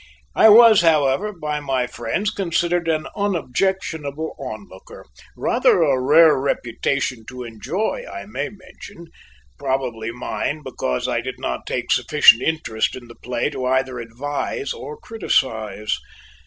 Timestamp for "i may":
8.11-8.49